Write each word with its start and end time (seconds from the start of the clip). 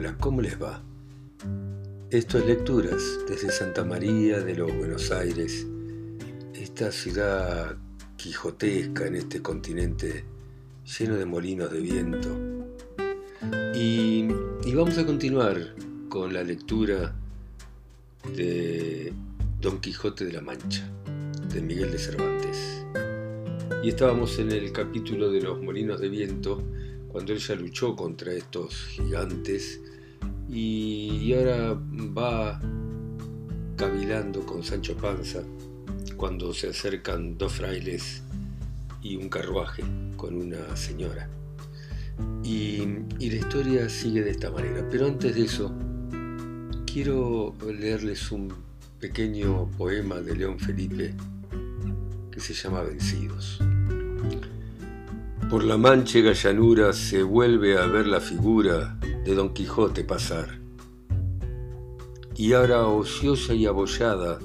Hola, 0.00 0.16
¿cómo 0.18 0.40
les 0.40 0.58
va? 0.58 0.82
Esto 2.10 2.38
es 2.38 2.46
Lecturas 2.46 3.02
desde 3.28 3.50
Santa 3.50 3.84
María 3.84 4.40
de 4.40 4.54
los 4.54 4.74
Buenos 4.74 5.10
Aires, 5.10 5.66
esta 6.54 6.90
ciudad 6.90 7.76
quijotesca 8.16 9.06
en 9.06 9.16
este 9.16 9.42
continente 9.42 10.24
lleno 10.98 11.16
de 11.16 11.26
molinos 11.26 11.70
de 11.70 11.80
viento. 11.80 12.30
Y, 13.74 14.24
y 14.64 14.74
vamos 14.74 14.96
a 14.96 15.04
continuar 15.04 15.74
con 16.08 16.32
la 16.32 16.44
lectura 16.44 17.14
de 18.34 19.12
Don 19.60 19.82
Quijote 19.82 20.24
de 20.24 20.32
la 20.32 20.40
Mancha, 20.40 20.90
de 21.52 21.60
Miguel 21.60 21.92
de 21.92 21.98
Cervantes. 21.98 22.86
Y 23.84 23.90
estábamos 23.90 24.38
en 24.38 24.50
el 24.50 24.72
capítulo 24.72 25.30
de 25.30 25.42
los 25.42 25.60
molinos 25.60 26.00
de 26.00 26.08
viento, 26.08 26.64
cuando 27.12 27.34
él 27.34 27.38
ya 27.38 27.54
luchó 27.54 27.94
contra 27.96 28.32
estos 28.32 28.86
gigantes 28.86 29.82
y, 30.52 31.32
ahora 31.32 31.78
va 32.16 32.60
cavilando 33.76 34.44
con 34.44 34.62
Sancho 34.62 34.96
Panza 34.96 35.42
cuando 36.16 36.52
se 36.52 36.68
acercan 36.68 37.38
dos 37.38 37.52
frailes 37.54 38.22
y 39.02 39.16
un 39.16 39.28
carruaje 39.28 39.84
con 40.16 40.34
una 40.34 40.76
señora. 40.76 41.28
Y, 42.44 42.82
y, 43.18 43.30
la 43.30 43.36
historia 43.36 43.88
sigue 43.88 44.22
de 44.22 44.30
esta 44.30 44.50
manera. 44.50 44.86
Pero 44.90 45.06
antes 45.06 45.34
de 45.34 45.44
eso, 45.44 45.72
quiero 46.84 47.54
leerles 47.66 48.30
un 48.30 48.52
pequeño 48.98 49.70
poema 49.78 50.20
de 50.20 50.36
León 50.36 50.58
Felipe 50.58 51.14
que 52.30 52.40
se 52.40 52.52
llama 52.52 52.82
Vencidos. 52.82 53.60
Por 55.48 55.64
la 55.64 55.78
manchega 55.78 56.32
llanura 56.32 56.92
se 56.92 57.22
vuelve 57.22 57.78
a 57.78 57.86
ver 57.86 58.06
la 58.06 58.20
figura 58.20 58.99
de 59.24 59.34
Don 59.34 59.52
Quijote 59.52 60.04
pasar. 60.04 60.60
Y 62.36 62.52
ahora 62.54 62.86
ociosa 62.86 63.54
y 63.54 63.66
abollada 63.66 64.38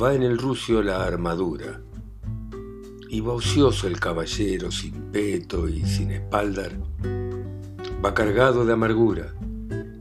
va 0.00 0.14
en 0.14 0.22
el 0.22 0.38
rucio 0.38 0.82
la 0.82 1.04
armadura. 1.04 1.80
Y 3.08 3.20
va 3.20 3.34
ocioso 3.34 3.86
el 3.86 4.00
caballero 4.00 4.70
sin 4.70 4.94
peto 5.12 5.68
y 5.68 5.84
sin 5.84 6.10
espaldar. 6.10 6.72
Va 8.04 8.14
cargado 8.14 8.64
de 8.64 8.72
amargura, 8.72 9.34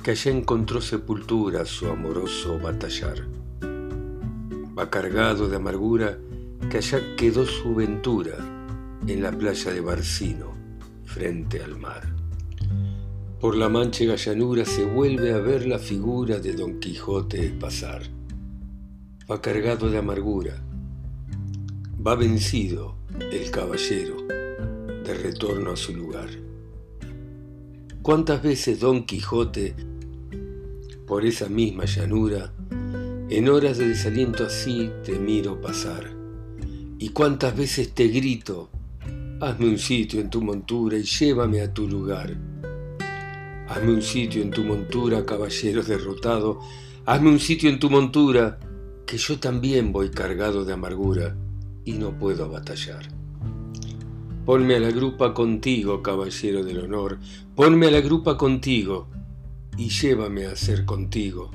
que 0.02 0.12
allá 0.12 0.32
encontró 0.32 0.82
sepultura 0.82 1.66
su 1.66 1.88
amoroso 1.88 2.58
batallar. 2.60 3.28
Va 4.78 4.90
cargado 4.90 5.48
de 5.48 5.58
amargura, 5.58 6.18
que 6.70 6.78
allá 6.78 7.16
quedó 7.18 7.46
su 7.46 7.76
ventura 7.76 8.38
en 9.06 9.22
la 9.22 9.32
playa 9.32 9.72
de 9.72 9.82
Barcino, 9.82 10.54
frente 11.04 11.62
al 11.62 11.78
mar. 11.78 12.20
Por 13.42 13.58
la 13.58 13.70
manchega 13.70 14.17
llanura 14.17 14.66
se 14.66 14.86
vuelve 14.86 15.34
a 15.34 15.39
ver 15.39 15.66
la 15.66 15.80
figura 15.80 16.38
de 16.38 16.53
Don 16.53 16.80
Quijote 16.80 17.50
pasar. 17.50 18.03
Va 19.30 19.42
cargado 19.42 19.89
de 19.89 19.98
amargura, 19.98 20.64
va 22.06 22.14
vencido 22.14 22.98
el 23.31 23.50
caballero 23.50 24.17
de 24.28 25.14
retorno 25.23 25.72
a 25.72 25.75
su 25.75 25.95
lugar. 25.95 26.30
¿Cuántas 28.03 28.44
veces 28.44 28.80
Don 28.80 29.08
Quijote, 29.08 29.73
por 31.08 31.26
esa 31.26 31.50
misma 31.50 31.86
llanura, 31.86 32.53
en 33.28 33.50
horas 33.50 33.80
de 33.80 33.88
desaliento 33.88 34.45
así 34.45 34.92
te 35.03 35.17
miro 35.17 35.59
pasar? 35.59 36.11
¿Y 37.00 37.09
cuántas 37.09 37.58
veces 37.58 37.92
te 37.92 38.08
grito 38.08 38.70
Hazme 39.39 39.70
un 39.70 39.80
sitio 39.80 40.22
en 40.22 40.30
tu 40.30 40.39
montura 40.44 40.95
y 41.00 41.02
llévame 41.02 41.61
a 41.61 41.73
tu 41.73 41.88
lugar. 41.88 42.51
Hazme 43.72 43.94
un 43.94 44.02
sitio 44.02 44.41
en 44.41 44.52
tu 44.52 44.65
montura, 44.65 45.26
caballero 45.26 45.82
derrotado. 45.82 46.59
Hazme 47.05 47.30
un 47.30 47.39
sitio 47.39 47.70
en 47.70 47.80
tu 47.80 47.89
montura, 47.89 48.59
que 49.05 49.17
yo 49.17 49.39
también 49.39 49.93
voy 49.93 50.09
cargado 50.09 50.65
de 50.65 50.73
amargura 50.73 51.37
y 51.86 51.93
no 51.93 52.20
puedo 52.20 52.49
batallar. 52.49 53.08
Ponme 54.45 54.76
a 54.76 54.80
la 54.81 54.92
grupa 54.92 55.33
contigo, 55.33 56.04
caballero 56.04 56.65
del 56.65 56.80
honor. 56.80 57.20
Ponme 57.55 57.87
a 57.87 57.92
la 57.92 58.02
grupa 58.02 58.37
contigo 58.37 59.08
y 59.77 59.87
llévame 59.87 60.48
a 60.48 60.55
ser 60.58 60.83
contigo, 60.83 61.49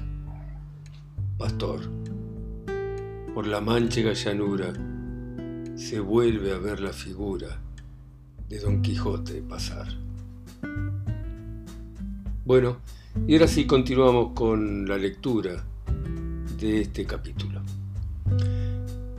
pastor. 1.36 1.82
Por 3.34 3.46
la 3.46 3.60
manchega 3.60 4.14
llanura 4.14 4.72
se 5.74 6.00
vuelve 6.00 6.54
a 6.54 6.58
ver 6.58 6.80
la 6.80 6.94
figura 6.94 7.60
de 8.48 8.58
Don 8.58 8.80
Quijote 8.80 9.42
pasar. 9.42 10.05
Bueno, 12.46 12.80
y 13.26 13.34
ahora 13.34 13.48
sí 13.48 13.66
continuamos 13.66 14.30
con 14.32 14.86
la 14.88 14.96
lectura 14.96 15.66
de 16.56 16.82
este 16.82 17.04
capítulo. 17.04 17.60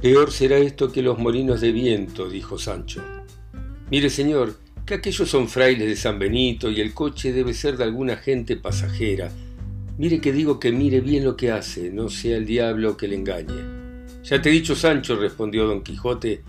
Peor 0.02 0.32
será 0.32 0.58
esto 0.60 0.94
que 0.94 1.02
los 1.02 1.20
molinos 1.20 1.60
de 1.60 1.74
viento, 1.74 2.30
dijo 2.30 2.58
Sancho. 2.58 3.04
Mire, 3.92 4.10
señor, 4.10 4.54
que 4.86 4.94
aquellos 4.94 5.30
son 5.30 5.50
frailes 5.50 5.90
de 5.90 5.98
San 5.98 6.20
Benito 6.20 6.72
y 6.72 6.80
el 6.80 6.94
coche 6.94 7.34
debe 7.34 7.54
ser 7.54 7.76
de 7.76 7.84
alguna 7.84 8.16
gente 8.16 8.56
pasajera. 8.56 9.30
Mire 9.98 10.22
que 10.22 10.32
digo 10.32 10.58
que 10.58 10.72
mire 10.72 11.02
bien 11.02 11.26
lo 11.26 11.36
que 11.36 11.52
hace, 11.52 11.92
no 11.92 12.08
sea 12.08 12.38
el 12.38 12.46
diablo 12.46 12.96
que 12.96 13.10
le 13.10 13.16
engañe. 13.16 14.24
Ya 14.24 14.42
te 14.42 14.48
he 14.48 14.54
dicho, 14.54 14.74
Sancho, 14.74 15.18
respondió 15.18 15.68
don 15.68 15.84
Quijote, 15.84 16.44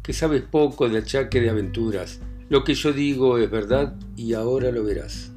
que 0.00 0.12
sabes 0.12 0.42
poco 0.42 0.88
de 0.88 0.98
achaque 0.98 1.40
de 1.40 1.50
aventuras. 1.50 2.20
Lo 2.48 2.62
que 2.62 2.74
yo 2.74 2.92
digo 2.92 3.36
es 3.38 3.50
verdad 3.50 3.96
y 4.16 4.34
ahora 4.34 4.70
lo 4.70 4.84
verás. 4.84 5.32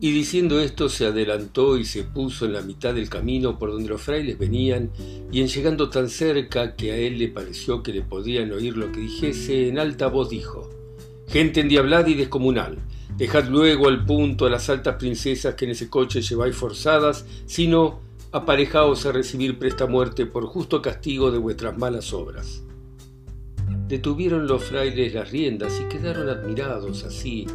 Y 0.00 0.12
diciendo 0.12 0.60
esto 0.60 0.88
se 0.88 1.06
adelantó 1.06 1.76
y 1.76 1.84
se 1.84 2.04
puso 2.04 2.46
en 2.46 2.52
la 2.52 2.62
mitad 2.62 2.94
del 2.94 3.08
camino 3.08 3.58
por 3.58 3.72
donde 3.72 3.88
los 3.88 4.00
frailes 4.00 4.38
venían, 4.38 4.90
y 5.32 5.40
en 5.40 5.48
llegando 5.48 5.90
tan 5.90 6.08
cerca 6.08 6.76
que 6.76 6.92
a 6.92 6.96
él 6.96 7.18
le 7.18 7.28
pareció 7.28 7.82
que 7.82 7.92
le 7.92 8.02
podían 8.02 8.52
oír 8.52 8.76
lo 8.76 8.92
que 8.92 9.00
dijese, 9.00 9.68
en 9.68 9.78
alta 9.78 10.06
voz 10.06 10.30
dijo, 10.30 10.70
Gente 11.26 11.60
endiablada 11.60 12.08
y 12.08 12.14
descomunal, 12.14 12.78
dejad 13.16 13.48
luego 13.48 13.88
al 13.88 14.04
punto 14.06 14.46
a 14.46 14.50
las 14.50 14.70
altas 14.70 14.94
princesas 14.96 15.56
que 15.56 15.64
en 15.64 15.72
ese 15.72 15.90
coche 15.90 16.22
lleváis 16.22 16.54
forzadas, 16.54 17.26
sino 17.46 17.98
aparejaos 18.30 19.04
a 19.04 19.12
recibir 19.12 19.58
presta 19.58 19.86
muerte 19.86 20.26
por 20.26 20.46
justo 20.46 20.80
castigo 20.80 21.32
de 21.32 21.38
vuestras 21.38 21.76
malas 21.76 22.12
obras. 22.12 22.62
Detuvieron 23.88 24.46
los 24.46 24.62
frailes 24.62 25.12
las 25.12 25.30
riendas 25.30 25.80
y 25.80 25.88
quedaron 25.88 26.28
admirados 26.28 27.02
así 27.02 27.46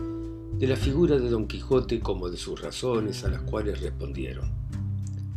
de 0.58 0.68
la 0.68 0.76
figura 0.76 1.18
de 1.18 1.30
Don 1.30 1.48
Quijote 1.48 2.00
como 2.00 2.30
de 2.30 2.38
sus 2.38 2.62
razones 2.62 3.24
a 3.24 3.30
las 3.30 3.42
cuales 3.42 3.82
respondieron. 3.82 4.52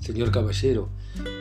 Señor 0.01 0.31
caballero, 0.31 0.89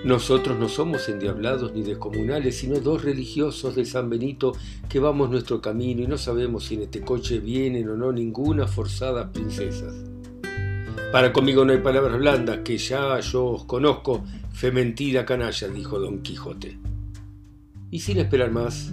nosotros 0.05 0.57
no 0.57 0.69
somos 0.69 1.07
endiablados 1.09 1.73
ni 1.73 1.83
descomunales, 1.83 2.57
sino 2.57 2.79
dos 2.79 3.03
religiosos 3.03 3.75
de 3.75 3.85
San 3.85 4.09
Benito 4.09 4.53
que 4.89 4.99
vamos 4.99 5.29
nuestro 5.29 5.61
camino 5.61 6.01
y 6.01 6.07
no 6.07 6.17
sabemos 6.17 6.65
si 6.65 6.75
en 6.75 6.83
este 6.83 7.01
coche 7.01 7.39
vienen 7.39 7.89
o 7.89 7.95
no 7.95 8.11
ninguna 8.11 8.67
forzada 8.67 9.31
princesas. 9.31 9.93
Para 11.11 11.31
conmigo 11.31 11.63
no 11.63 11.73
hay 11.73 11.79
palabras 11.79 12.17
blandas, 12.17 12.59
que 12.59 12.77
ya 12.77 13.19
yo 13.19 13.45
os 13.45 13.65
conozco, 13.65 14.23
fe 14.51 14.71
mentira 14.71 15.25
canalla, 15.25 15.67
dijo 15.67 15.99
don 15.99 16.23
Quijote. 16.23 16.77
Y 17.91 17.99
sin 17.99 18.17
esperar 18.17 18.51
más, 18.51 18.91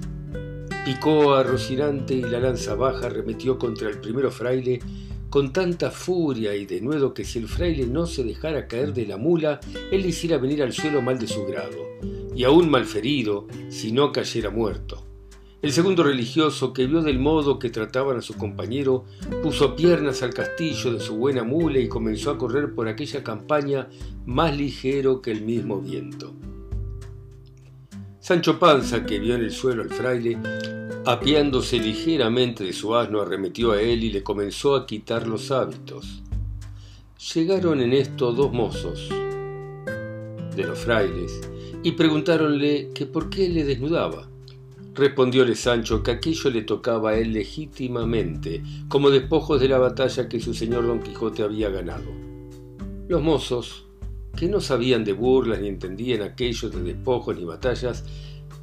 Picó 0.84 1.34
a 1.34 1.44
Rocinante 1.44 2.14
y 2.14 2.22
la 2.22 2.40
lanza 2.40 2.74
baja 2.74 3.08
remetió 3.08 3.56
contra 3.56 3.88
el 3.88 4.00
primero 4.00 4.32
fraile 4.32 4.80
con 5.30 5.52
tanta 5.52 5.92
furia 5.92 6.56
y 6.56 6.66
denuedo 6.66 7.14
que 7.14 7.24
si 7.24 7.38
el 7.38 7.46
fraile 7.46 7.86
no 7.86 8.04
se 8.04 8.24
dejara 8.24 8.66
caer 8.66 8.92
de 8.92 9.06
la 9.06 9.16
mula, 9.16 9.60
él 9.92 10.02
le 10.02 10.08
hiciera 10.08 10.38
venir 10.38 10.60
al 10.60 10.72
suelo 10.72 11.00
mal 11.00 11.20
de 11.20 11.28
su 11.28 11.46
grado, 11.46 11.78
y 12.34 12.42
aún 12.44 12.68
malferido, 12.68 13.46
si 13.70 13.92
no 13.92 14.12
cayera 14.12 14.50
muerto. 14.50 15.04
El 15.62 15.72
segundo 15.72 16.02
religioso, 16.02 16.72
que 16.72 16.88
vio 16.88 17.00
del 17.00 17.20
modo 17.20 17.60
que 17.60 17.70
trataban 17.70 18.18
a 18.18 18.22
su 18.22 18.34
compañero, 18.34 19.04
puso 19.42 19.76
piernas 19.76 20.24
al 20.24 20.34
castillo 20.34 20.92
de 20.92 21.00
su 21.00 21.14
buena 21.14 21.44
mula 21.44 21.78
y 21.78 21.88
comenzó 21.88 22.32
a 22.32 22.38
correr 22.38 22.74
por 22.74 22.88
aquella 22.88 23.22
campaña 23.22 23.88
más 24.26 24.56
ligero 24.56 25.22
que 25.22 25.30
el 25.30 25.42
mismo 25.42 25.80
viento. 25.80 26.34
Sancho 28.22 28.56
Panza, 28.56 29.04
que 29.04 29.18
vio 29.18 29.34
en 29.34 29.42
el 29.42 29.50
suelo 29.50 29.82
al 29.82 29.90
fraile, 29.90 30.38
apiándose 31.04 31.80
ligeramente 31.80 32.62
de 32.62 32.72
su 32.72 32.94
asno, 32.94 33.20
arremetió 33.20 33.72
a 33.72 33.82
él 33.82 34.04
y 34.04 34.12
le 34.12 34.22
comenzó 34.22 34.76
a 34.76 34.86
quitar 34.86 35.26
los 35.26 35.50
hábitos. 35.50 36.22
Llegaron 37.34 37.80
en 37.80 37.92
esto 37.92 38.32
dos 38.32 38.52
mozos 38.52 39.08
de 39.08 40.62
los 40.62 40.78
frailes 40.78 41.40
y 41.82 41.90
preguntáronle 41.92 42.90
que 42.94 43.06
por 43.06 43.28
qué 43.28 43.48
le 43.48 43.64
desnudaba. 43.64 44.28
Respondióle 44.94 45.56
Sancho 45.56 46.04
que 46.04 46.12
aquello 46.12 46.48
le 46.50 46.62
tocaba 46.62 47.10
a 47.10 47.18
él 47.18 47.32
legítimamente, 47.32 48.62
como 48.86 49.10
despojos 49.10 49.60
de 49.60 49.66
la 49.66 49.78
batalla 49.78 50.28
que 50.28 50.38
su 50.38 50.54
señor 50.54 50.86
Don 50.86 51.02
Quijote 51.02 51.42
había 51.42 51.70
ganado. 51.70 52.12
Los 53.08 53.20
mozos 53.20 53.86
que 54.36 54.48
no 54.48 54.60
sabían 54.60 55.04
de 55.04 55.12
burlas 55.12 55.60
ni 55.60 55.68
entendían 55.68 56.22
aquello 56.22 56.70
de 56.70 56.82
despojos 56.82 57.36
ni 57.36 57.44
batallas, 57.44 58.04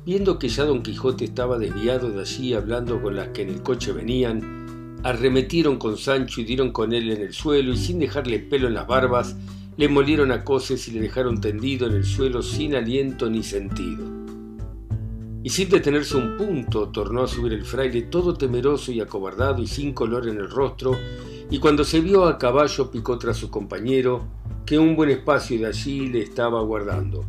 viendo 0.06 0.39
que 0.39 0.50
ya 0.50 0.66
don 0.66 0.81
Quijote 0.81 1.25
estaba 1.25 1.57
desviado 1.57 2.10
de 2.10 2.21
allí 2.21 2.54
hablando 2.54 3.01
con 3.01 3.16
las 3.16 3.30
que 3.30 3.44
en 3.44 3.50
el 3.50 3.62
coche 3.62 3.92
venían, 3.92 5.00
arremetieron 5.04 5.77
con 5.77 5.98
Sancho 5.98 6.42
y 6.42 6.45
dieron 6.45 6.71
con 6.71 6.94
él 6.94 7.12
en 7.12 7.21
el 7.21 7.33
suelo 7.33 7.74
y 7.74 7.77
sin 7.77 8.00
dejarle 8.00 8.39
pelo 8.39 8.68
en 8.68 8.74
las 8.74 8.88
barbas, 8.88 9.36
le 9.77 9.88
molieron 9.88 10.31
a 10.31 10.44
coces 10.44 10.88
y 10.88 10.92
le 10.92 11.01
dejaron 11.01 11.39
tendido 11.39 11.88
en 11.88 11.94
el 11.94 12.04
suelo 12.04 12.42
sin 12.42 12.75
aliento 12.75 13.30
ni 13.30 13.44
sentido. 13.44 14.06
Y 15.42 15.50
sin 15.51 15.69
detenerse 15.69 16.18
un 16.18 16.36
punto, 16.36 16.89
tornó 16.89 17.24
a 17.24 17.27
subir 17.27 17.54
el 17.54 17.63
fraile 17.63 18.01
todo 18.01 18.33
temeroso 18.33 18.92
y 18.92 19.00
acobardado 19.00 19.62
y 19.62 19.68
sin 19.68 19.94
color 19.94 20.27
en 20.27 20.38
el 20.38 20.50
rostro, 20.50 20.98
y 21.50 21.60
cuando 21.60 21.86
se 21.86 22.01
vio 22.01 22.25
a 22.25 22.38
caballo 22.38 22.92
picó 22.92 23.18
tras 23.18 23.38
su 23.38 23.50
compañero, 23.50 24.27
que 24.69 24.77
un 24.77 24.95
buen 24.95 25.10
espacio 25.10 25.57
de 25.57 25.66
allí 25.66 26.10
le 26.10 26.21
estaba 26.21 26.60
aguardando, 26.60 27.25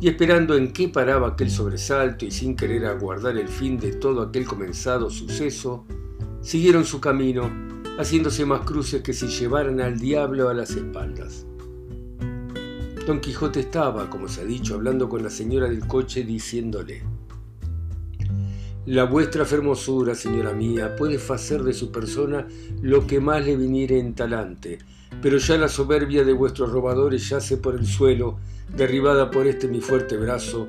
y 0.00 0.08
esperando 0.08 0.56
en 0.56 0.72
qué 0.72 0.88
paraba 0.88 1.28
aquel 1.28 1.50
sobresalto 1.50 2.24
y 2.24 2.30
sin 2.30 2.56
querer 2.56 2.86
aguardar 2.86 3.36
el 3.36 3.48
fin 3.48 3.78
de 3.78 3.92
todo 3.92 4.22
aquel 4.22 4.46
comenzado 4.46 5.10
suceso, 5.10 5.84
siguieron 6.40 6.86
su 6.86 6.98
camino, 6.98 7.50
haciéndose 7.98 8.46
más 8.46 8.62
cruces 8.62 9.02
que 9.02 9.12
si 9.12 9.26
llevaran 9.26 9.78
al 9.82 9.98
diablo 9.98 10.48
a 10.48 10.54
las 10.54 10.70
espaldas. 10.70 11.44
Don 13.06 13.20
Quijote 13.20 13.60
estaba, 13.60 14.08
como 14.08 14.26
se 14.26 14.40
ha 14.40 14.44
dicho, 14.44 14.74
hablando 14.74 15.06
con 15.06 15.22
la 15.22 15.28
señora 15.28 15.68
del 15.68 15.86
coche, 15.86 16.24
diciéndole 16.24 17.02
La 18.86 19.04
vuestra 19.04 19.44
fermosura, 19.44 20.14
señora 20.14 20.54
mía, 20.54 20.96
puede 20.96 21.16
hacer 21.16 21.62
de 21.62 21.74
su 21.74 21.92
persona 21.92 22.48
lo 22.80 23.06
que 23.06 23.20
más 23.20 23.44
le 23.44 23.54
viniere 23.54 23.98
en 23.98 24.14
talante, 24.14 24.78
pero 25.22 25.38
ya 25.38 25.56
la 25.56 25.68
soberbia 25.68 26.24
de 26.24 26.32
vuestros 26.32 26.70
robadores 26.70 27.28
yace 27.28 27.56
por 27.56 27.74
el 27.74 27.86
suelo, 27.86 28.38
derribada 28.74 29.30
por 29.30 29.46
este 29.46 29.68
mi 29.68 29.80
fuerte 29.80 30.16
brazo, 30.16 30.68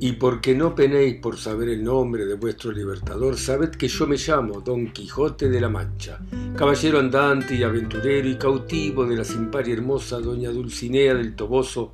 y 0.00 0.14
porque 0.14 0.52
no 0.52 0.74
penéis 0.74 1.20
por 1.20 1.36
saber 1.36 1.68
el 1.68 1.84
nombre 1.84 2.26
de 2.26 2.34
vuestro 2.34 2.72
libertador, 2.72 3.36
sabed 3.38 3.70
que 3.70 3.86
yo 3.86 4.08
me 4.08 4.16
llamo 4.16 4.60
Don 4.60 4.92
Quijote 4.92 5.48
de 5.48 5.60
la 5.60 5.68
Mancha, 5.68 6.18
caballero 6.56 6.98
andante 6.98 7.54
y 7.54 7.62
aventurero 7.62 8.28
y 8.28 8.34
cautivo 8.34 9.06
de 9.06 9.16
la 9.16 9.24
sin 9.24 9.48
y 9.64 9.70
hermosa 9.70 10.18
doña 10.18 10.50
Dulcinea 10.50 11.14
del 11.14 11.36
Toboso, 11.36 11.92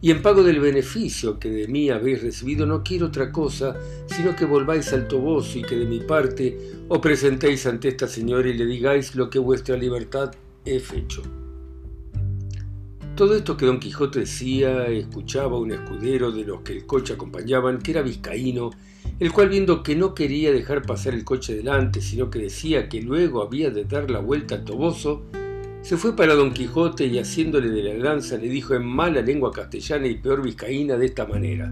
y 0.00 0.10
en 0.10 0.22
pago 0.22 0.42
del 0.42 0.60
beneficio 0.60 1.38
que 1.38 1.50
de 1.50 1.68
mí 1.68 1.90
habéis 1.90 2.22
recibido 2.22 2.64
no 2.64 2.82
quiero 2.82 3.08
otra 3.08 3.30
cosa, 3.30 3.76
sino 4.06 4.34
que 4.34 4.46
volváis 4.46 4.90
al 4.94 5.06
Toboso 5.06 5.58
y 5.58 5.62
que 5.62 5.76
de 5.76 5.84
mi 5.84 6.00
parte 6.00 6.58
os 6.88 7.00
presentéis 7.00 7.66
ante 7.66 7.88
esta 7.88 8.08
señora 8.08 8.48
y 8.48 8.54
le 8.54 8.64
digáis 8.64 9.14
lo 9.14 9.28
que 9.28 9.38
vuestra 9.38 9.76
libertad 9.76 10.32
he 10.64 10.80
fecho. 10.80 11.22
Todo 13.14 13.36
esto 13.36 13.56
que 13.56 13.66
don 13.66 13.78
Quijote 13.78 14.20
decía, 14.20 14.86
escuchaba 14.86 15.58
un 15.58 15.70
escudero 15.70 16.32
de 16.32 16.44
los 16.44 16.62
que 16.62 16.72
el 16.72 16.86
coche 16.86 17.12
acompañaban, 17.12 17.78
que 17.78 17.90
era 17.90 18.00
vizcaíno, 18.00 18.70
el 19.20 19.32
cual 19.32 19.50
viendo 19.50 19.82
que 19.82 19.94
no 19.94 20.14
quería 20.14 20.50
dejar 20.50 20.82
pasar 20.82 21.12
el 21.12 21.24
coche 21.24 21.54
delante, 21.54 22.00
sino 22.00 22.30
que 22.30 22.38
decía 22.38 22.88
que 22.88 23.02
luego 23.02 23.42
había 23.42 23.70
de 23.70 23.84
dar 23.84 24.10
la 24.10 24.20
vuelta 24.20 24.54
al 24.54 24.64
toboso, 24.64 25.24
se 25.82 25.96
fue 25.96 26.16
para 26.16 26.34
don 26.34 26.54
Quijote 26.54 27.06
y 27.06 27.18
haciéndole 27.18 27.68
de 27.68 27.82
la 27.82 27.94
lanza 27.94 28.38
le 28.38 28.48
dijo 28.48 28.74
en 28.74 28.86
mala 28.86 29.20
lengua 29.20 29.52
castellana 29.52 30.06
y 30.06 30.14
peor 30.14 30.40
vizcaína 30.40 30.96
de 30.96 31.06
esta 31.06 31.26
manera. 31.26 31.70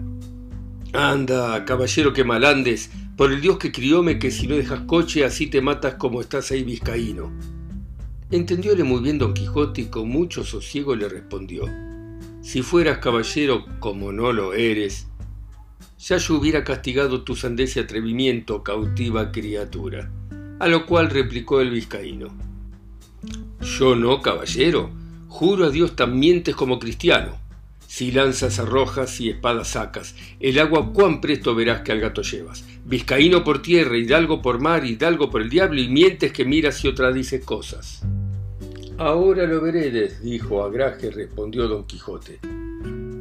Anda, 0.93 1.65
caballero 1.65 2.13
que 2.13 2.25
malandes, 2.25 2.91
por 3.17 3.33
el 3.33 3.41
Dios 3.41 3.59
que 3.59 3.71
crióme 3.71 4.19
que 4.19 4.31
si 4.31 4.47
no 4.47 4.57
dejas 4.57 4.81
coche 4.81 5.25
así 5.25 5.47
te 5.47 5.61
matas 5.61 5.95
como 5.95 6.21
estás 6.21 6.51
ahí 6.51 6.65
vizcaíno. 6.65 7.31
Entendióle 8.33 8.85
muy 8.85 9.01
bien 9.01 9.19
don 9.19 9.35
Quijote 9.35 9.81
y 9.81 9.85
con 9.87 10.09
mucho 10.09 10.45
sosiego 10.45 10.95
le 10.95 11.09
respondió, 11.09 11.65
Si 12.43 12.63
fueras 12.63 12.99
caballero 12.99 13.65
como 13.81 14.13
no 14.13 14.33
lo 14.33 14.55
eres, 14.55 15.09
ya 15.99 16.17
yo 16.17 16.37
hubiera 16.37 16.63
castigado 16.63 17.23
tu 17.23 17.35
sandez 17.35 17.77
y 17.77 17.81
atrevimiento, 17.81 18.63
cautiva 18.63 19.33
criatura. 19.33 20.13
A 20.61 20.69
lo 20.69 20.87
cual 20.87 21.11
replicó 21.11 21.61
el 21.61 21.71
vizcaíno, 21.71 22.29
Yo 23.61 23.97
no, 23.97 24.23
caballero, 24.23 24.91
juro 25.27 25.65
a 25.65 25.71
Dios 25.71 25.97
tan 25.97 26.17
mientes 26.17 26.55
como 26.55 26.79
cristiano. 26.79 27.37
Si 27.91 28.13
lanzas 28.13 28.61
arrojas 28.61 29.21
y 29.21 29.31
espadas 29.31 29.71
sacas, 29.71 30.15
el 30.39 30.61
agua 30.61 30.93
cuán 30.93 31.21
presto 31.21 31.57
verás 31.57 31.81
que 31.81 31.91
al 31.91 31.99
gato 31.99 32.23
llevas. 32.23 32.65
Vizcaíno 32.85 33.43
por 33.43 33.63
tierra, 33.63 33.97
hidalgo 33.97 34.41
por 34.41 34.61
mar, 34.61 34.85
hidalgo 34.85 35.29
por 35.29 35.43
el 35.43 35.51
diablo, 35.51 35.81
y 35.81 35.89
mientes 35.89 36.33
que 36.33 36.45
miras 36.45 36.85
y 36.85 36.89
otra 36.89 37.13
dices 37.13 37.45
cosas. 37.45 38.03
Ahora 38.97 39.45
lo 39.45 39.61
veredes, 39.61 40.23
dijo 40.23 40.63
Agraje, 40.63 41.11
respondió 41.11 41.67
don 41.67 41.85
Quijote. 41.85 42.39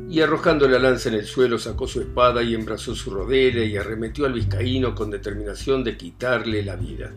Y 0.07 0.21
arrojando 0.21 0.67
la 0.67 0.77
lanza 0.77 1.09
en 1.09 1.15
el 1.15 1.25
suelo, 1.25 1.57
sacó 1.57 1.87
su 1.87 2.01
espada 2.01 2.43
y 2.43 2.53
embrazó 2.53 2.93
su 2.93 3.09
rodela 3.09 3.63
y 3.65 3.75
arremetió 3.75 4.27
al 4.27 4.33
vizcaíno 4.33 4.93
con 4.93 5.09
determinación 5.09 5.83
de 5.83 5.97
quitarle 5.97 6.61
la 6.61 6.75
vida. 6.75 7.11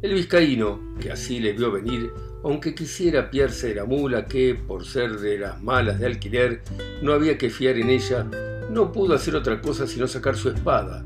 El 0.00 0.14
vizcaíno, 0.14 0.94
que 1.00 1.10
así 1.10 1.40
le 1.40 1.54
vio 1.54 1.72
venir, 1.72 2.12
aunque 2.42 2.74
quisiera 2.74 3.30
piarse 3.30 3.68
de 3.68 3.74
la 3.76 3.84
mula 3.84 4.26
que, 4.26 4.54
por 4.54 4.84
ser 4.84 5.18
de 5.18 5.38
las 5.38 5.62
malas 5.62 5.98
de 5.98 6.06
alquiler, 6.06 6.62
no 7.02 7.12
había 7.12 7.38
que 7.38 7.50
fiar 7.50 7.76
en 7.76 7.90
ella, 7.90 8.26
no 8.70 8.92
pudo 8.92 9.14
hacer 9.14 9.36
otra 9.36 9.60
cosa 9.60 9.86
sino 9.86 10.06
sacar 10.06 10.36
su 10.36 10.48
espada, 10.48 11.04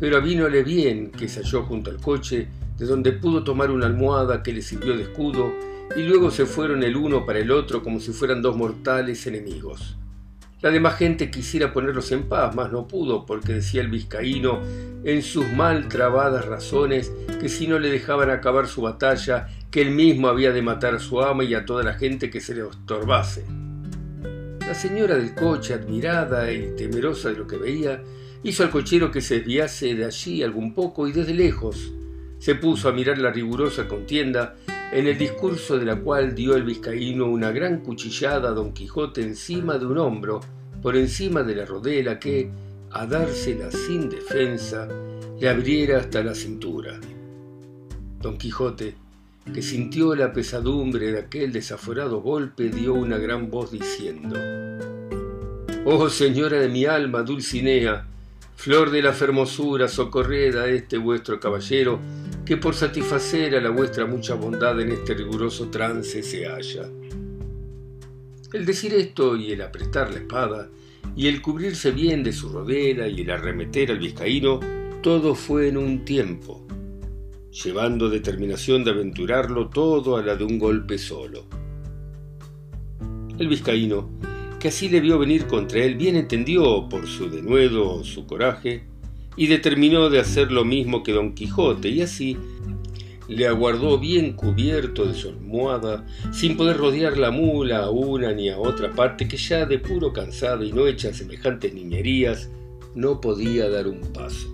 pero 0.00 0.16
avínole 0.16 0.62
bien 0.62 1.10
que 1.10 1.28
se 1.28 1.42
halló 1.42 1.62
junto 1.62 1.90
al 1.90 1.98
coche, 1.98 2.48
de 2.78 2.86
donde 2.86 3.12
pudo 3.12 3.44
tomar 3.44 3.70
una 3.70 3.86
almohada 3.86 4.42
que 4.42 4.52
le 4.52 4.62
sirvió 4.62 4.96
de 4.96 5.04
escudo 5.04 5.52
y 5.96 6.02
luego 6.02 6.30
se 6.30 6.46
fueron 6.46 6.82
el 6.82 6.96
uno 6.96 7.26
para 7.26 7.38
el 7.38 7.50
otro 7.50 7.82
como 7.82 8.00
si 8.00 8.12
fueran 8.12 8.42
dos 8.42 8.56
mortales 8.56 9.26
enemigos. 9.26 9.96
La 10.62 10.70
demás 10.70 10.96
gente 10.96 11.28
quisiera 11.28 11.72
ponerlos 11.72 12.12
en 12.12 12.28
paz, 12.28 12.54
mas 12.54 12.70
no 12.70 12.86
pudo, 12.86 13.26
porque 13.26 13.54
decía 13.54 13.80
el 13.80 13.88
vizcaíno 13.88 14.60
en 15.02 15.22
sus 15.22 15.50
mal 15.52 15.88
trabadas 15.88 16.44
razones 16.46 17.12
que 17.40 17.48
si 17.48 17.66
no 17.66 17.80
le 17.80 17.90
dejaban 17.90 18.30
acabar 18.30 18.68
su 18.68 18.82
batalla, 18.82 19.48
que 19.72 19.82
él 19.82 19.90
mismo 19.90 20.28
había 20.28 20.52
de 20.52 20.62
matar 20.62 20.94
a 20.94 21.00
su 21.00 21.20
ama 21.20 21.42
y 21.42 21.54
a 21.54 21.66
toda 21.66 21.82
la 21.82 21.94
gente 21.94 22.30
que 22.30 22.40
se 22.40 22.54
le 22.54 22.62
estorbase. 22.62 23.44
La 24.60 24.74
señora 24.74 25.16
del 25.16 25.34
coche, 25.34 25.74
admirada 25.74 26.52
y 26.52 26.76
temerosa 26.76 27.30
de 27.30 27.38
lo 27.38 27.48
que 27.48 27.56
veía, 27.56 28.00
hizo 28.44 28.62
al 28.62 28.70
cochero 28.70 29.10
que 29.10 29.20
se 29.20 29.40
desviase 29.40 29.96
de 29.96 30.04
allí 30.04 30.44
algún 30.44 30.74
poco 30.74 31.08
y 31.08 31.12
desde 31.12 31.34
lejos 31.34 31.92
se 32.38 32.54
puso 32.54 32.88
a 32.88 32.92
mirar 32.92 33.18
la 33.18 33.32
rigurosa 33.32 33.88
contienda 33.88 34.54
en 34.92 35.06
el 35.06 35.16
discurso 35.16 35.78
de 35.78 35.86
la 35.86 35.96
cual 35.96 36.34
dio 36.34 36.54
el 36.54 36.64
vizcaíno 36.64 37.24
una 37.24 37.50
gran 37.50 37.80
cuchillada 37.80 38.50
a 38.50 38.52
don 38.52 38.74
Quijote 38.74 39.22
encima 39.22 39.78
de 39.78 39.86
un 39.86 39.96
hombro, 39.96 40.40
por 40.82 40.96
encima 40.96 41.42
de 41.42 41.54
la 41.54 41.64
rodela 41.64 42.18
que, 42.18 42.50
a 42.90 43.06
dársela 43.06 43.70
sin 43.70 44.10
defensa, 44.10 44.86
le 45.40 45.48
abriera 45.48 45.98
hasta 45.98 46.22
la 46.22 46.34
cintura. 46.34 47.00
Don 48.20 48.36
Quijote, 48.36 48.94
que 49.54 49.62
sintió 49.62 50.14
la 50.14 50.30
pesadumbre 50.30 51.10
de 51.10 51.20
aquel 51.20 51.52
desaforado 51.52 52.20
golpe, 52.20 52.68
dio 52.68 52.92
una 52.92 53.16
gran 53.16 53.50
voz 53.50 53.72
diciendo, 53.72 54.36
Oh 55.86 56.10
señora 56.10 56.60
de 56.60 56.68
mi 56.68 56.84
alma, 56.84 57.22
Dulcinea, 57.22 58.04
flor 58.56 58.90
de 58.90 59.00
la 59.00 59.14
fermosura, 59.14 59.88
socorred 59.88 60.54
a 60.56 60.68
este 60.68 60.98
vuestro 60.98 61.40
caballero, 61.40 61.98
que 62.52 62.58
por 62.58 62.74
satisfacer 62.74 63.56
a 63.56 63.62
la 63.62 63.70
vuestra 63.70 64.04
mucha 64.04 64.34
bondad 64.34 64.78
en 64.78 64.92
este 64.92 65.14
riguroso 65.14 65.70
trance 65.70 66.22
se 66.22 66.44
halla. 66.44 66.86
El 68.52 68.66
decir 68.66 68.92
esto 68.92 69.36
y 69.36 69.52
el 69.52 69.62
apretar 69.62 70.12
la 70.12 70.18
espada, 70.18 70.68
y 71.16 71.28
el 71.28 71.40
cubrirse 71.40 71.92
bien 71.92 72.22
de 72.22 72.34
su 72.34 72.50
rodera 72.50 73.08
y 73.08 73.22
el 73.22 73.30
arremeter 73.30 73.90
al 73.90 74.00
vizcaíno, 74.00 74.60
todo 75.02 75.34
fue 75.34 75.68
en 75.68 75.78
un 75.78 76.04
tiempo, 76.04 76.66
llevando 77.50 78.10
determinación 78.10 78.84
de 78.84 78.90
aventurarlo 78.90 79.70
todo 79.70 80.18
a 80.18 80.22
la 80.22 80.36
de 80.36 80.44
un 80.44 80.58
golpe 80.58 80.98
solo. 80.98 81.46
El 83.38 83.48
vizcaíno, 83.48 84.10
que 84.60 84.68
así 84.68 84.90
le 84.90 85.00
vio 85.00 85.18
venir 85.18 85.46
contra 85.46 85.82
él, 85.82 85.94
bien 85.94 86.16
entendió 86.16 86.86
por 86.86 87.06
su 87.06 87.30
denuedo 87.30 88.04
su 88.04 88.26
coraje, 88.26 88.91
y 89.36 89.46
determinó 89.46 90.10
de 90.10 90.20
hacer 90.20 90.52
lo 90.52 90.64
mismo 90.64 91.02
que 91.02 91.12
don 91.12 91.34
Quijote, 91.34 91.88
y 91.88 92.02
así 92.02 92.36
le 93.28 93.46
aguardó 93.46 93.98
bien 93.98 94.32
cubierto 94.32 95.06
de 95.06 95.14
su 95.14 95.28
almohada, 95.28 96.06
sin 96.32 96.56
poder 96.56 96.76
rodear 96.76 97.16
la 97.16 97.30
mula 97.30 97.84
a 97.84 97.90
una 97.90 98.32
ni 98.32 98.48
a 98.50 98.58
otra 98.58 98.92
parte, 98.92 99.28
que 99.28 99.36
ya 99.36 99.64
de 99.64 99.78
puro 99.78 100.12
cansada 100.12 100.64
y 100.64 100.72
no 100.72 100.86
hecha 100.86 101.14
semejantes 101.14 101.72
niñerías, 101.72 102.50
no 102.94 103.20
podía 103.20 103.68
dar 103.70 103.88
un 103.88 104.00
paso. 104.12 104.48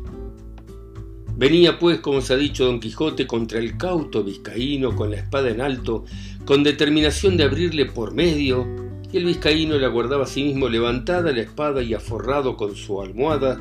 Venía 1.36 1.78
pues, 1.78 2.00
como 2.00 2.20
se 2.20 2.34
ha 2.34 2.36
dicho 2.36 2.64
don 2.64 2.80
Quijote, 2.80 3.26
contra 3.26 3.58
el 3.58 3.76
cauto 3.76 4.24
vizcaíno 4.24 4.94
con 4.96 5.10
la 5.10 5.18
espada 5.18 5.50
en 5.50 5.60
alto, 5.60 6.04
con 6.44 6.62
determinación 6.62 7.36
de 7.36 7.44
abrirle 7.44 7.86
por 7.86 8.12
medio, 8.12 8.66
y 9.12 9.16
el 9.16 9.24
vizcaíno 9.24 9.78
le 9.78 9.86
aguardaba 9.86 10.24
a 10.24 10.26
sí 10.26 10.42
mismo 10.44 10.68
levantada 10.68 11.32
la 11.32 11.40
espada 11.40 11.82
y 11.82 11.94
aforrado 11.94 12.56
con 12.56 12.76
su 12.76 13.00
almohada, 13.00 13.60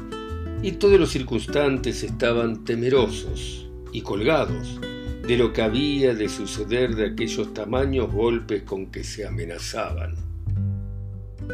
y 0.62 0.74
todos 0.74 1.00
los 1.00 1.12
circunstantes 1.12 2.04
estaban 2.04 2.64
temerosos 2.66 3.68
y 3.92 4.02
colgados 4.02 4.80
de 5.28 5.38
lo 5.38 5.54
que 5.54 5.62
había 5.62 6.14
de 6.14 6.30
suceder 6.30 6.96
de 6.96 7.08
aquellos 7.08 7.54
tamaños 7.54 8.12
golpes 8.12 8.64
con 8.64 8.88
que 8.88 9.04
se 9.04 9.26
amenazaban. 9.28 10.16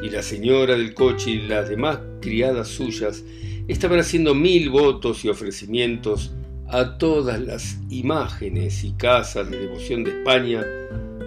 Y 0.01 0.09
la 0.09 0.21
señora 0.21 0.75
del 0.75 0.93
coche 0.93 1.31
y 1.31 1.47
las 1.47 1.69
demás 1.69 1.99
criadas 2.21 2.67
suyas 2.67 3.23
estaban 3.67 3.99
haciendo 3.99 4.35
mil 4.35 4.69
votos 4.69 5.25
y 5.25 5.29
ofrecimientos 5.29 6.31
a 6.67 6.97
todas 6.97 7.41
las 7.41 7.77
imágenes 7.89 8.83
y 8.83 8.93
casas 8.93 9.49
de 9.49 9.59
devoción 9.59 10.03
de 10.03 10.11
España, 10.19 10.65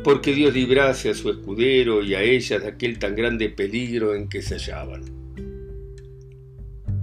porque 0.02 0.32
Dios 0.32 0.54
librase 0.54 1.10
a 1.10 1.14
su 1.14 1.30
escudero 1.30 2.02
y 2.02 2.14
a 2.14 2.22
ellas 2.22 2.62
de 2.62 2.68
aquel 2.68 2.98
tan 2.98 3.14
grande 3.14 3.48
peligro 3.48 4.14
en 4.14 4.28
que 4.28 4.42
se 4.42 4.54
hallaban. 4.54 5.15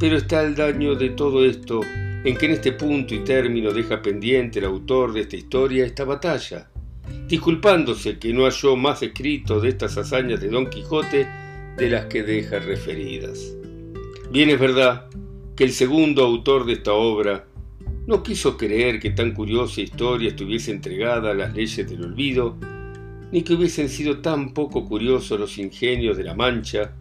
Pero 0.04 0.18
está 0.18 0.44
el 0.44 0.54
daño 0.54 0.96
de 0.96 1.12
todo 1.12 1.46
esto 1.46 1.80
en 2.26 2.36
que 2.36 2.48
en 2.48 2.52
este 2.52 2.74
punto 2.74 3.16
y 3.16 3.20
término 3.20 3.72
deja 3.72 4.02
pendiente 4.02 4.60
el 4.60 4.66
autor 4.66 5.14
de 5.14 5.22
esta 5.22 5.38
historia 5.38 5.86
esta 5.86 6.04
batalla, 6.04 6.70
disculpándose 7.30 8.20
que 8.20 8.34
no 8.34 8.44
halló 8.44 8.76
más 8.76 9.02
escrito 9.02 9.62
de 9.62 9.70
estas 9.70 9.98
hazañas 9.98 10.42
de 10.42 10.50
Don 10.50 10.70
Quijote 10.70 11.26
de 11.78 11.90
las 11.90 12.08
que 12.08 12.22
deja 12.22 12.60
referidas. 12.60 13.56
Bien 14.30 14.50
es 14.50 14.60
verdad 14.60 15.06
que 15.56 15.64
el 15.64 15.72
segundo 15.72 16.26
autor 16.26 16.66
de 16.66 16.74
esta 16.74 16.92
obra 16.92 17.46
no 18.06 18.24
quiso 18.24 18.58
creer 18.58 19.00
que 19.00 19.12
tan 19.12 19.32
curiosa 19.34 19.80
historia 19.80 20.32
estuviese 20.32 20.72
entregada 20.72 21.32
a 21.32 21.34
las 21.34 21.54
leyes 21.54 21.90
del 21.90 22.04
olvido, 22.04 22.58
ni 23.32 23.42
que 23.42 23.54
hubiesen 23.54 23.88
sido 23.88 24.20
tan 24.20 24.54
poco 24.54 24.84
curiosos 24.84 25.40
los 25.40 25.58
ingenios 25.58 26.18
de 26.18 26.26
la 26.26 26.36
Mancha 26.36 26.94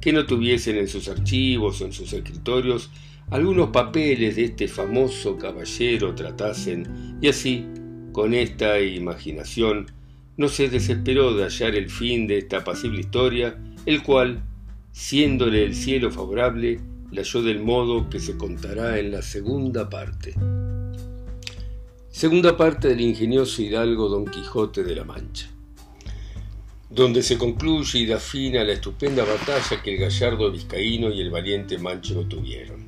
que 0.00 0.12
no 0.12 0.26
tuviesen 0.26 0.76
en 0.76 0.88
sus 0.88 1.08
archivos 1.08 1.80
o 1.80 1.86
en 1.86 1.92
sus 1.92 2.12
escritorios 2.12 2.90
algunos 3.30 3.70
papeles 3.70 4.36
de 4.36 4.44
este 4.44 4.68
famoso 4.68 5.36
caballero 5.36 6.14
tratasen, 6.14 7.18
y 7.20 7.28
así, 7.28 7.66
con 8.12 8.34
esta 8.34 8.80
imaginación, 8.80 9.90
no 10.36 10.48
se 10.48 10.68
desesperó 10.68 11.34
de 11.34 11.42
hallar 11.42 11.74
el 11.74 11.90
fin 11.90 12.28
de 12.28 12.38
esta 12.38 12.58
apacible 12.58 13.00
historia, 13.00 13.58
el 13.84 14.02
cual, 14.04 14.44
siéndole 14.92 15.64
el 15.64 15.74
cielo 15.74 16.12
favorable, 16.12 16.78
la 17.10 17.22
halló 17.22 17.42
del 17.42 17.60
modo 17.60 18.08
que 18.08 18.20
se 18.20 18.36
contará 18.36 18.98
en 18.98 19.10
la 19.10 19.22
segunda 19.22 19.88
parte. 19.88 20.34
Segunda 22.08 22.56
parte 22.56 22.88
del 22.88 23.00
ingenioso 23.00 23.60
hidalgo 23.60 24.08
Don 24.08 24.24
Quijote 24.26 24.84
de 24.84 24.94
la 24.94 25.04
Mancha, 25.04 25.50
donde 26.96 27.22
se 27.22 27.36
concluye 27.36 27.98
y 27.98 28.06
da 28.06 28.18
fin 28.18 28.56
a 28.56 28.64
la 28.64 28.72
estupenda 28.72 29.22
batalla 29.22 29.82
que 29.82 29.92
el 29.92 30.00
gallardo 30.00 30.50
vizcaíno 30.50 31.10
y 31.10 31.20
el 31.20 31.30
valiente 31.30 31.76
manchego 31.76 32.24
tuvieron. 32.24 32.86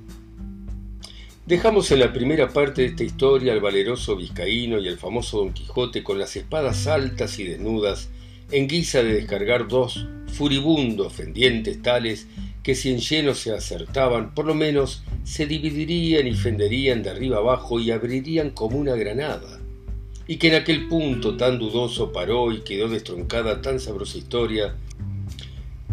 Dejamos 1.45 1.91
en 1.91 2.00
la 2.00 2.11
primera 2.11 2.49
parte 2.49 2.81
de 2.81 2.88
esta 2.88 3.05
historia 3.05 3.53
al 3.53 3.61
valeroso 3.61 4.17
vizcaíno 4.17 4.79
y 4.79 4.88
al 4.88 4.97
famoso 4.97 5.41
Don 5.41 5.53
Quijote 5.53 6.03
con 6.03 6.19
las 6.19 6.35
espadas 6.37 6.87
altas 6.87 7.38
y 7.38 7.45
desnudas 7.45 8.09
en 8.50 8.67
guisa 8.67 9.03
de 9.03 9.12
descargar 9.12 9.69
dos 9.69 10.07
furibundos 10.33 11.12
fendientes 11.12 11.83
tales 11.83 12.27
que 12.62 12.75
si 12.75 12.91
en 12.91 13.00
lleno 13.00 13.35
se 13.35 13.53
acertaban, 13.53 14.35
por 14.35 14.47
lo 14.47 14.55
menos 14.55 15.03
se 15.25 15.47
dividirían 15.47 16.27
y 16.27 16.33
fenderían 16.33 17.03
de 17.03 17.11
arriba 17.11 17.37
abajo 17.37 17.79
y 17.79 17.91
abrirían 17.91 18.53
como 18.53 18.79
una 18.79 18.95
granada. 18.95 19.58
Y 20.29 20.37
que 20.37 20.49
en 20.49 20.55
aquel 20.55 20.87
punto 20.87 21.37
tan 21.37 21.59
dudoso 21.59 22.13
paró 22.13 22.53
y 22.53 22.61
quedó 22.61 22.89
destroncada 22.89 23.61
tan 23.61 23.81
sabrosa 23.81 24.19
historia, 24.19 24.77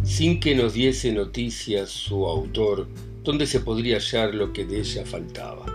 sin 0.04 0.40
que 0.40 0.54
nos 0.54 0.74
diese 0.74 1.12
noticias 1.12 1.90
su 1.90 2.28
autor 2.28 2.88
¿Dónde 3.26 3.48
se 3.48 3.60
podría 3.60 3.98
hallar 3.98 4.36
lo 4.36 4.54
que 4.54 4.66
de 4.66 4.82
ella 4.82 5.04
faltaba. 5.04 5.66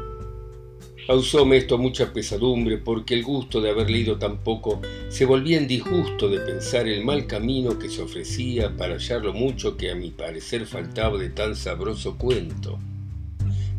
Causóme 1.04 1.56
esto 1.56 1.78
mucha 1.78 2.12
pesadumbre 2.12 2.78
porque 2.78 3.14
el 3.14 3.24
gusto 3.24 3.60
de 3.60 3.70
haber 3.70 3.90
leído 3.90 4.18
tan 4.18 4.38
poco 4.44 4.80
se 5.08 5.24
volvía 5.24 5.58
en 5.58 5.66
disgusto 5.66 6.28
de 6.28 6.38
pensar 6.38 6.86
el 6.86 7.04
mal 7.04 7.26
camino 7.26 7.76
que 7.76 7.88
se 7.88 8.02
ofrecía 8.02 8.76
para 8.76 8.94
hallar 8.94 9.24
lo 9.24 9.32
mucho 9.32 9.76
que 9.76 9.90
a 9.90 9.96
mi 9.96 10.12
parecer 10.12 10.64
faltaba 10.64 11.18
de 11.18 11.30
tan 11.30 11.56
sabroso 11.56 12.16
cuento. 12.16 12.78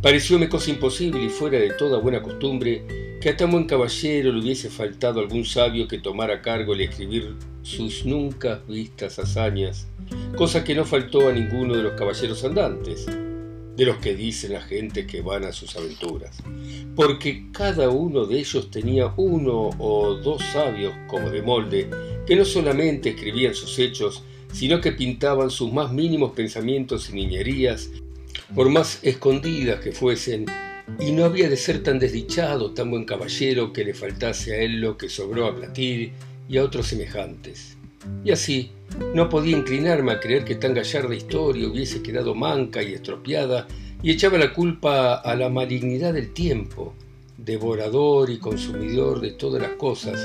Parecióme 0.02 0.50
cosa 0.50 0.72
imposible 0.72 1.24
y 1.24 1.30
fuera 1.30 1.58
de 1.58 1.72
toda 1.72 1.98
buena 2.00 2.22
costumbre 2.22 3.11
que 3.22 3.30
a 3.30 3.38
tan 3.38 3.52
buen 3.52 3.66
caballero 3.66 4.32
le 4.32 4.42
hubiese 4.42 4.72
faltado 4.72 5.20
algún 5.20 5.46
sabio 5.46 5.88
que 5.88 6.00
tomara 6.00 6.42
cargo 6.42 6.74
el 6.74 6.82
escribir 6.82 7.36
sus 7.62 8.04
nunca 8.04 8.64
vistas 8.68 9.20
hazañas, 9.20 9.88
cosa 10.36 10.64
que 10.64 10.74
no 10.74 10.86
faltó 10.86 11.30
a 11.30 11.32
ninguno 11.32 11.76
de 11.76 11.84
los 11.84 11.94
caballeros 11.94 12.44
andantes 12.44 13.06
de 13.06 13.86
los 13.86 13.98
que 13.98 14.16
dice 14.16 14.50
la 14.50 14.62
gente 14.62 15.06
que 15.06 15.22
van 15.22 15.44
a 15.44 15.52
sus 15.52 15.76
aventuras, 15.76 16.42
porque 16.96 17.46
cada 17.52 17.90
uno 17.90 18.26
de 18.26 18.40
ellos 18.40 18.72
tenía 18.72 19.14
uno 19.16 19.70
o 19.78 20.16
dos 20.16 20.42
sabios 20.52 20.92
como 21.08 21.30
de 21.30 21.44
molde, 21.44 21.92
que 22.26 22.36
no 22.36 22.44
solamente 22.44 23.10
escribían 23.10 23.54
sus 23.54 23.78
hechos, 23.78 24.24
sino 24.52 24.82
que 24.82 24.94
pintaban 24.94 25.52
sus 25.52 25.72
más 25.72 25.92
mínimos 25.92 26.32
pensamientos 26.32 27.12
y 27.12 27.14
niñerías, 27.14 27.92
por 28.56 28.70
más 28.70 28.98
escondidas 29.04 29.80
que 29.80 29.92
fuesen, 29.92 30.48
y 31.00 31.12
no 31.12 31.26
había 31.26 31.50
de 31.50 31.58
ser 31.58 31.84
tan 31.84 32.00
desdichado, 32.00 32.72
tan 32.72 32.92
buen 32.92 33.06
caballero, 33.06 33.74
que 33.74 33.84
le 33.84 33.94
faltase 33.94 34.54
a 34.54 34.58
él 34.58 34.82
lo 34.82 34.98
que 34.98 35.10
sobró 35.10 35.48
a 35.48 35.56
Platir 35.56 36.12
y 36.48 36.58
a 36.58 36.64
otros 36.64 36.88
semejantes. 36.88 37.78
Y 38.24 38.32
así, 38.32 38.72
no 39.14 39.30
podía 39.30 39.58
inclinarme 39.58 40.12
a 40.12 40.20
creer 40.20 40.44
que 40.44 40.56
tan 40.56 40.74
gallarda 40.74 41.16
historia 41.16 41.68
hubiese 41.68 42.02
quedado 42.02 42.36
manca 42.36 42.82
y 42.84 42.94
estropeada 42.94 43.68
y 44.04 44.12
echaba 44.12 44.38
la 44.38 44.54
culpa 44.54 45.16
a 45.16 45.36
la 45.36 45.50
malignidad 45.50 46.14
del 46.14 46.34
tiempo, 46.34 46.94
devorador 47.38 48.30
y 48.30 48.40
consumidor 48.40 49.22
de 49.22 49.32
todas 49.32 49.62
las 49.62 49.74
cosas, 49.74 50.20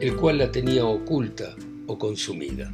el 0.00 0.16
cual 0.16 0.38
la 0.38 0.50
tenía 0.50 0.84
oculta 0.84 1.54
o 1.86 1.98
consumida. 1.98 2.72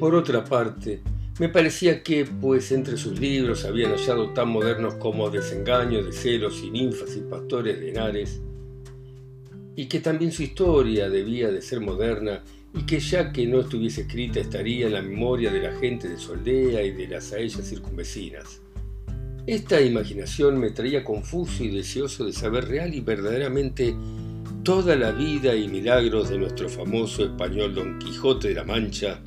Por 0.00 0.14
otra 0.14 0.44
parte, 0.44 1.00
me 1.38 1.48
parecía 1.50 2.02
que, 2.02 2.24
pues 2.24 2.72
entre 2.72 2.96
sus 2.96 3.20
libros 3.20 3.64
habían 3.64 3.92
hallado 3.92 4.30
tan 4.30 4.48
modernos 4.48 4.94
como 4.94 5.28
Desengaño 5.28 6.02
de 6.02 6.12
celos 6.12 6.62
y 6.62 6.70
ninfas 6.70 7.14
y 7.16 7.20
pastores 7.20 7.78
de 7.78 7.90
Henares, 7.90 8.40
y 9.76 9.86
que 9.86 10.00
también 10.00 10.32
su 10.32 10.42
historia 10.42 11.10
debía 11.10 11.50
de 11.50 11.60
ser 11.60 11.80
moderna 11.80 12.42
y 12.74 12.84
que 12.84 12.98
ya 12.98 13.32
que 13.32 13.46
no 13.46 13.60
estuviese 13.60 14.02
escrita 14.02 14.40
estaría 14.40 14.86
en 14.86 14.94
la 14.94 15.02
memoria 15.02 15.50
de 15.50 15.60
la 15.60 15.72
gente 15.78 16.08
de 16.08 16.16
su 16.16 16.32
aldea 16.32 16.82
y 16.82 16.92
de 16.92 17.08
las 17.08 17.32
a 17.32 17.38
ellas 17.38 17.68
circunvecinas. 17.68 18.62
Esta 19.46 19.80
imaginación 19.80 20.58
me 20.58 20.70
traía 20.70 21.04
confuso 21.04 21.62
y 21.62 21.68
deseoso 21.68 22.24
de 22.24 22.32
saber 22.32 22.66
real 22.66 22.94
y 22.94 23.00
verdaderamente 23.00 23.94
toda 24.64 24.96
la 24.96 25.12
vida 25.12 25.54
y 25.54 25.68
milagros 25.68 26.30
de 26.30 26.38
nuestro 26.38 26.68
famoso 26.68 27.24
español 27.24 27.74
Don 27.74 27.98
Quijote 27.98 28.48
de 28.48 28.54
la 28.54 28.64
Mancha, 28.64 29.22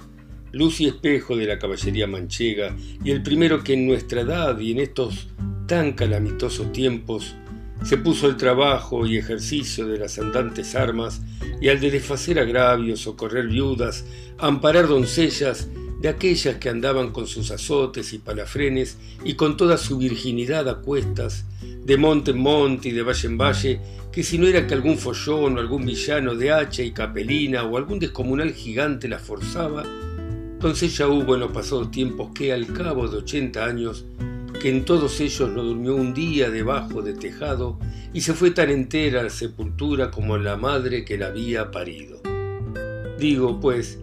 luz 0.52 0.82
y 0.82 0.88
espejo 0.88 1.36
de 1.38 1.46
la 1.46 1.60
caballería 1.60 2.08
manchega, 2.08 2.76
y 3.04 3.12
el 3.12 3.24
primero 3.24 3.64
que 3.64 3.74
en 3.74 3.88
nuestra 3.88 4.22
edad 4.22 4.60
y 4.60 4.72
en 4.72 4.80
estos 4.80 5.28
tan 5.68 5.94
calamitosos 5.94 6.72
tiempos 6.72 7.36
se 7.84 7.98
puso 7.98 8.28
el 8.28 8.38
trabajo 8.38 9.06
y 9.06 9.18
ejercicio 9.18 9.88
de 9.88 10.00
las 10.00 10.20
andantes 10.20 10.76
armas 10.76 11.22
y 11.62 11.70
al 11.70 11.80
de 11.80 11.92
desfacer 11.92 12.40
agravios, 12.40 13.02
socorrer 13.02 13.48
viudas, 13.48 14.06
amparar 14.38 14.88
doncellas 14.88 15.70
de 16.02 16.10
aquellas 16.10 16.56
que 16.58 16.70
andaban 16.70 17.12
con 17.12 17.28
sus 17.28 17.52
azotes 17.52 18.14
y 18.14 18.20
palafrenes 18.20 18.98
y 19.24 19.34
con 19.36 19.58
toda 19.58 19.78
su 19.78 19.98
virginidad 19.98 20.68
a 20.70 20.80
cuestas, 20.82 21.46
de 21.62 21.98
monte 21.98 22.32
en 22.32 22.40
monte 22.40 22.90
y 22.90 22.92
de 22.92 23.04
valle 23.04 23.28
en 23.28 23.38
valle, 23.38 23.80
que 24.12 24.24
si 24.24 24.38
no 24.38 24.48
era 24.48 24.66
que 24.66 24.74
algún 24.74 24.98
follón 24.98 25.58
o 25.58 25.60
algún 25.60 25.86
villano 25.86 26.36
de 26.36 26.52
hacha 26.52 26.84
y 26.84 26.92
capelina 26.92 27.64
o 27.64 27.78
algún 27.78 28.00
descomunal 28.00 28.54
gigante 28.54 29.08
la 29.08 29.20
forzaba, 29.20 29.84
doncella 30.60 31.08
hubo 31.08 31.36
en 31.36 31.42
los 31.42 31.52
pasados 31.52 31.90
tiempos 31.92 32.32
que 32.34 32.52
al 32.52 32.68
cabo 32.68 33.08
de 33.08 33.18
ochenta 33.18 33.66
años 33.66 34.06
que 34.62 34.70
en 34.70 34.84
todos 34.84 35.22
ellos 35.22 35.50
no 35.50 35.64
durmió 35.64 35.96
un 35.96 36.14
día 36.14 36.50
debajo 36.50 37.02
de 37.02 37.14
tejado 37.14 37.80
y 38.14 38.22
se 38.22 38.34
fue 38.34 38.52
tan 38.52 38.70
entera 38.70 39.22
a 39.22 39.24
la 39.24 39.30
sepultura 39.30 40.12
como 40.12 40.38
la 40.38 40.58
madre 40.58 41.06
que 41.06 41.18
la 41.18 41.28
había 41.28 41.72
parido. 41.72 42.22
Digo, 43.18 43.60
pues, 43.60 44.00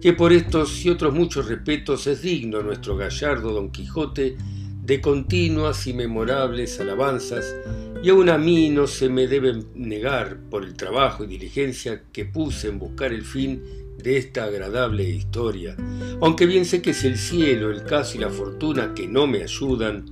que 0.00 0.14
por 0.14 0.32
estos 0.32 0.84
y 0.84 0.90
otros 0.90 1.12
muchos 1.12 1.46
respetos 1.46 2.06
es 2.06 2.22
digno 2.22 2.62
nuestro 2.62 2.96
gallardo 2.96 3.52
Don 3.52 3.70
Quijote 3.70 4.36
de 4.82 5.00
continuas 5.02 5.86
y 5.86 5.92
memorables 5.92 6.80
alabanzas, 6.80 7.54
y 8.02 8.08
aun 8.08 8.30
a 8.30 8.38
mí 8.38 8.70
no 8.70 8.86
se 8.86 9.10
me 9.10 9.26
debe 9.26 9.64
negar 9.74 10.38
por 10.48 10.64
el 10.64 10.74
trabajo 10.74 11.24
y 11.24 11.26
diligencia 11.26 12.04
que 12.12 12.24
puse 12.24 12.68
en 12.68 12.78
buscar 12.78 13.12
el 13.12 13.22
fin 13.22 13.62
de 14.02 14.16
esta 14.16 14.44
agradable 14.44 15.08
historia, 15.08 15.76
aunque 16.20 16.46
bien 16.46 16.64
sé 16.64 16.80
que 16.82 16.94
si 16.94 17.08
el 17.08 17.18
cielo, 17.18 17.70
el 17.70 17.84
caso 17.84 18.16
y 18.16 18.20
la 18.20 18.30
fortuna 18.30 18.94
que 18.94 19.06
no 19.06 19.26
me 19.26 19.42
ayudan, 19.42 20.04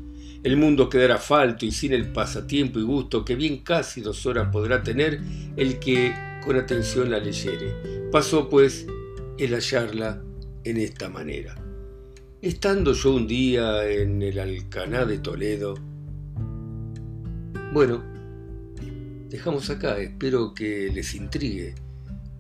el 0.43 0.57
mundo 0.57 0.88
quedará 0.88 1.19
falto 1.19 1.64
y 1.66 1.73
sin 1.73 1.93
el 1.93 2.12
pasatiempo 2.12 2.78
y 2.78 2.83
gusto 2.83 3.25
que 3.25 3.35
bien 3.35 3.59
casi 3.59 4.00
dos 4.00 4.26
horas 4.26 4.49
podrá 4.52 4.83
tener 4.83 5.21
el 5.57 5.78
que 5.78 6.14
con 6.45 6.57
atención 6.57 7.11
la 7.11 7.19
leyere. 7.19 8.09
Pasó 8.12 8.49
pues 8.49 8.87
el 9.38 9.52
hallarla 9.55 10.23
en 10.64 10.76
esta 10.76 11.09
manera. 11.09 11.55
Estando 12.43 12.93
yo 12.93 13.14
un 13.14 13.26
día 13.26 13.88
en 13.88 14.23
el 14.23 14.38
Alcaná 14.38 15.05
de 15.05 15.19
Toledo, 15.19 15.75
bueno, 17.73 18.05
dejamos 19.28 19.69
acá, 19.71 19.99
espero 19.99 20.55
que 20.55 20.90
les 20.93 21.14
intrigue 21.14 21.75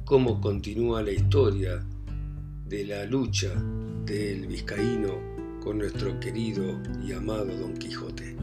cómo 0.06 0.40
continúa 0.40 1.02
la 1.02 1.10
historia 1.10 1.84
de 2.64 2.86
la 2.86 3.04
lucha 3.04 3.52
del 4.04 4.46
vizcaíno 4.46 5.60
con 5.60 5.78
nuestro 5.78 6.18
querido 6.20 6.80
y 7.04 7.12
amado 7.12 7.46
Don 7.46 7.74
Quijote. 7.76 8.36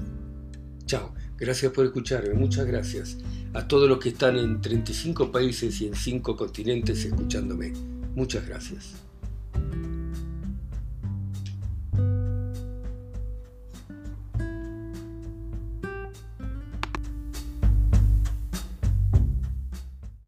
Chao. 0.86 1.14
Gracias 1.38 1.72
por 1.72 1.86
escucharme, 1.86 2.34
muchas 2.36 2.66
gracias. 2.66 3.18
A 3.54 3.68
todos 3.68 3.90
los 3.90 3.98
que 3.98 4.10
están 4.10 4.38
en 4.38 4.62
35 4.62 5.32
países 5.32 5.82
y 5.82 5.88
en 5.88 5.96
5 5.96 6.36
continentes 6.36 7.06
escuchándome, 7.06 7.74
muchas 8.14 8.46
gracias. 8.48 9.03